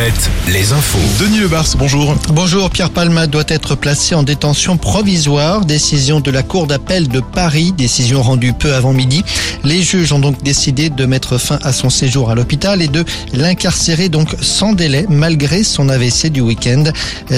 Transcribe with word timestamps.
Alouette, 0.00 0.30
les 0.48 0.72
infos. 0.72 0.98
Denis 1.18 1.40
Lebars, 1.40 1.66
bonjour. 1.76 2.16
Bonjour, 2.28 2.70
Pierre 2.70 2.88
Palma 2.88 3.26
doit 3.26 3.44
être 3.48 3.74
placé 3.74 4.14
en 4.14 4.22
détention 4.22 4.78
provisoire. 4.78 5.66
Décision 5.66 6.20
de 6.20 6.30
la 6.30 6.42
Cour 6.42 6.66
d'appel 6.66 7.08
de 7.08 7.20
Paris, 7.20 7.72
décision 7.76 8.22
rendue 8.22 8.54
peu 8.54 8.74
avant 8.74 8.94
midi. 8.94 9.22
Les 9.62 9.82
juges 9.82 10.12
ont 10.12 10.18
donc 10.18 10.42
décidé 10.42 10.88
de 10.88 11.04
mettre 11.04 11.36
fin 11.36 11.58
à 11.62 11.74
son 11.74 11.90
séjour 11.90 12.30
à 12.30 12.34
l'hôpital 12.34 12.80
et 12.80 12.88
de 12.88 13.04
l'incarcérer 13.34 14.08
donc 14.08 14.34
sans 14.40 14.72
délai 14.72 15.04
malgré 15.10 15.64
son 15.64 15.90
AVC 15.90 16.28
du 16.28 16.40
week-end. 16.40 16.84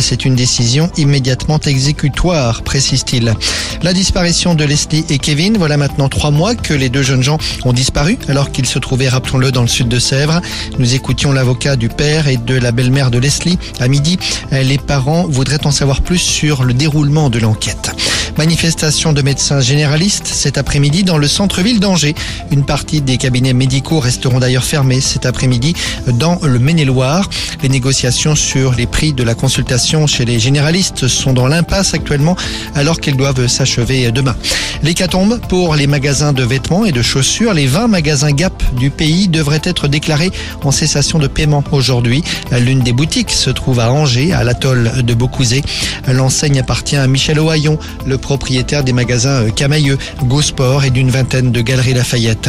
C'est 0.00 0.24
une 0.24 0.36
décision 0.36 0.88
immédiatement 0.96 1.58
exécutoire, 1.58 2.62
précise-t-il. 2.62 3.34
La 3.82 3.92
disparition 3.92 4.54
de 4.54 4.64
Leslie 4.64 5.04
et 5.10 5.18
Kevin, 5.18 5.56
voilà 5.58 5.76
maintenant 5.76 6.08
trois 6.08 6.30
mois 6.30 6.54
que 6.54 6.74
les 6.74 6.88
deux 6.88 7.02
jeunes 7.02 7.24
gens 7.24 7.38
ont 7.64 7.72
disparu 7.72 8.16
alors 8.28 8.52
qu'ils 8.52 8.66
se 8.66 8.78
trouvaient, 8.78 9.08
rappelons-le, 9.08 9.50
dans 9.50 9.62
le 9.62 9.68
sud 9.68 9.88
de 9.88 9.98
Sèvres. 9.98 10.40
Nous 10.78 10.94
écoutions 10.94 11.32
l'avocat 11.32 11.74
du 11.74 11.88
père 11.88 12.28
et 12.28 12.36
de 12.36 12.52
la 12.62 12.72
belle-mère 12.72 13.10
de 13.10 13.18
Leslie 13.18 13.58
à 13.80 13.88
midi. 13.88 14.18
Les 14.50 14.78
parents 14.78 15.26
voudraient 15.26 15.66
en 15.66 15.70
savoir 15.70 16.02
plus 16.02 16.18
sur 16.18 16.64
le 16.64 16.74
déroulement 16.74 17.30
de 17.30 17.38
l'enquête. 17.38 17.92
Manifestation 18.38 19.12
de 19.12 19.22
médecins 19.22 19.60
généralistes 19.60 20.26
cet 20.26 20.58
après-midi 20.58 21.04
dans 21.04 21.18
le 21.18 21.28
centre-ville 21.28 21.80
d'Angers. 21.80 22.14
Une 22.50 22.64
partie 22.64 23.00
des 23.00 23.18
cabinets 23.18 23.52
médicaux 23.52 24.00
resteront 24.00 24.40
d'ailleurs 24.40 24.64
fermés 24.64 25.00
cet 25.00 25.26
après-midi 25.26 25.74
dans 26.06 26.38
le 26.42 26.58
Maine-et-Loire. 26.58 27.28
Les 27.62 27.68
négociations 27.68 28.34
sur 28.34 28.72
les 28.72 28.86
prix 28.86 29.12
de 29.12 29.22
la 29.22 29.34
consultation 29.34 30.06
chez 30.06 30.24
les 30.24 30.40
généralistes 30.40 31.08
sont 31.08 31.32
dans 31.32 31.46
l'impasse 31.46 31.94
actuellement 31.94 32.36
alors 32.74 33.00
qu'elles 33.00 33.16
doivent 33.16 33.46
s'achever 33.46 34.10
demain. 34.10 34.34
L'hécatombe 34.82 35.38
pour 35.48 35.76
les 35.76 35.86
magasins 35.86 36.32
de 36.32 36.42
vêtements 36.42 36.84
et 36.84 36.92
de 36.92 37.02
chaussures. 37.02 37.54
Les 37.54 37.66
20 37.66 37.88
magasins 37.88 38.32
Gap 38.32 38.62
du 38.76 38.90
pays 38.90 39.28
devraient 39.28 39.60
être 39.62 39.86
déclarés 39.86 40.32
en 40.64 40.70
cessation 40.72 41.18
de 41.18 41.28
paiement 41.28 41.62
aujourd'hui. 41.70 42.24
L'une 42.50 42.80
des 42.80 42.92
boutiques 42.92 43.30
se 43.30 43.50
trouve 43.50 43.78
à 43.78 43.92
Angers, 43.92 44.32
à 44.32 44.42
l'atoll 44.42 44.90
de 45.04 45.14
Beaucouzé. 45.14 45.62
L'enseigne 46.08 46.58
appartient 46.58 46.96
à 46.96 47.06
Michel 47.06 47.38
Ohaillon, 47.38 47.78
propriétaire 48.22 48.84
des 48.84 48.94
magasins 48.94 49.50
Camailleux, 49.50 49.98
Gosport 50.24 50.84
et 50.84 50.90
d'une 50.90 51.10
vingtaine 51.10 51.52
de 51.52 51.60
galeries 51.60 51.92
Lafayette. 51.92 52.48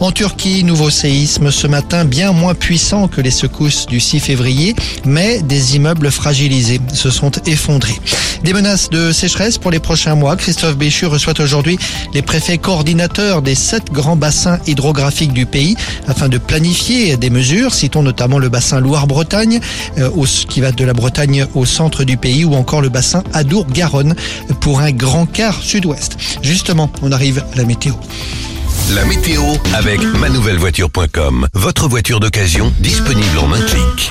En 0.00 0.12
Turquie, 0.12 0.64
nouveau 0.64 0.90
séisme 0.90 1.50
ce 1.50 1.66
matin, 1.66 2.04
bien 2.04 2.32
moins 2.32 2.54
puissant 2.54 3.08
que 3.08 3.22
les 3.22 3.30
secousses 3.30 3.86
du 3.86 4.00
6 4.00 4.20
février, 4.20 4.76
mais 5.06 5.40
des 5.40 5.76
immeubles 5.76 6.10
fragilisés 6.10 6.80
se 6.92 7.08
sont 7.08 7.30
effondrés. 7.46 7.98
Des 8.44 8.52
menaces 8.52 8.90
de 8.90 9.12
sécheresse 9.12 9.56
pour 9.56 9.70
les 9.70 9.78
prochains 9.78 10.16
mois. 10.16 10.34
Christophe 10.34 10.76
Béchu 10.76 11.06
reçoit 11.06 11.38
aujourd'hui 11.40 11.78
les 12.12 12.22
préfets 12.22 12.58
coordinateurs 12.58 13.40
des 13.40 13.54
sept 13.54 13.92
grands 13.92 14.16
bassins 14.16 14.58
hydrographiques 14.66 15.32
du 15.32 15.46
pays 15.46 15.76
afin 16.08 16.28
de 16.28 16.38
planifier 16.38 17.16
des 17.16 17.30
mesures. 17.30 17.72
Citons 17.72 18.02
notamment 18.02 18.40
le 18.40 18.48
bassin 18.48 18.80
Loire-Bretagne, 18.80 19.60
euh, 19.98 20.10
qui 20.48 20.60
va 20.60 20.72
de 20.72 20.84
la 20.84 20.92
Bretagne 20.92 21.46
au 21.54 21.64
centre 21.64 22.02
du 22.02 22.16
pays, 22.16 22.44
ou 22.44 22.54
encore 22.54 22.80
le 22.80 22.88
bassin 22.88 23.22
Adour-Garonne 23.32 24.16
pour 24.60 24.80
un 24.80 24.90
grand 24.90 25.11
quart 25.32 25.62
sud-ouest. 25.62 26.16
Justement, 26.42 26.90
on 27.02 27.12
arrive 27.12 27.44
à 27.52 27.56
la 27.56 27.64
météo. 27.64 27.94
La 28.94 29.04
météo 29.04 29.42
avec 29.74 30.02
manouvellevoiture.com. 30.02 31.46
Votre 31.54 31.88
voiture 31.88 32.20
d'occasion 32.20 32.72
disponible 32.80 33.38
en 33.38 33.52
un 33.52 33.60
clic. 33.60 34.10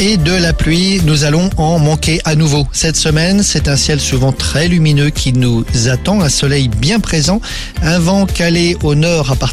Et 0.00 0.16
de 0.16 0.32
la 0.32 0.52
pluie, 0.52 1.00
nous 1.04 1.24
allons 1.24 1.50
en 1.58 1.78
manquer 1.78 2.20
à 2.24 2.34
nouveau. 2.34 2.66
Cette 2.72 2.96
semaine, 2.96 3.42
c'est 3.42 3.68
un 3.68 3.76
ciel 3.76 4.00
souvent 4.00 4.32
très 4.32 4.66
lumineux 4.66 5.10
qui 5.10 5.32
nous 5.32 5.64
attend, 5.86 6.22
un 6.22 6.28
soleil 6.28 6.68
bien 6.68 6.98
présent, 6.98 7.40
un 7.82 7.98
vent 7.98 8.26
calé 8.26 8.76
au 8.82 8.94
nord 8.94 9.30
à 9.30 9.36
partir 9.36 9.52